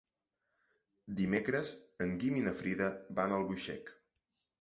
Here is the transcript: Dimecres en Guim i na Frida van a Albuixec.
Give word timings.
Dimecres 1.19 1.73
en 2.05 2.15
Guim 2.23 2.39
i 2.39 2.41
na 2.47 2.53
Frida 2.63 2.87
van 3.21 3.37
a 3.37 3.39
Albuixec. 3.43 3.93